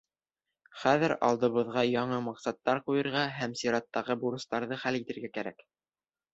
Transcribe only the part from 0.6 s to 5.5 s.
Хәҙер алдыбыҙға яңы маҡсаттар ҡуйырға һәм сираттағы бурыстарҙы хәл итергә